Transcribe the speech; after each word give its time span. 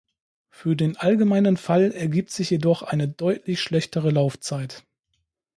Für 0.49 0.75
den 0.75 0.97
allgemeinen 0.97 1.57
Fall 1.57 1.91
ergibt 1.91 2.31
sich 2.31 2.49
jedoch 2.49 2.81
eine 2.81 3.07
deutlich 3.07 3.61
schlechtere 3.61 4.09
Laufzeit. 4.09 4.83